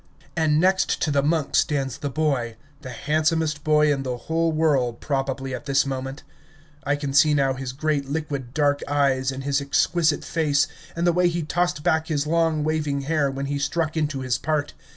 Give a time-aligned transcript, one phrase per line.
[0.35, 4.99] And next to the monk stands the boy, the handsomest boy in the whole world
[4.99, 6.23] probably at this moment.
[6.83, 11.13] I can see now his great, liquid, dark eyes, and his exquisite face, and the
[11.13, 14.73] way he tossed back his long waving hair when he struck into his part.